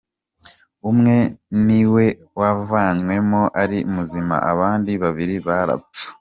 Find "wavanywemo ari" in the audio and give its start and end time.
2.39-3.77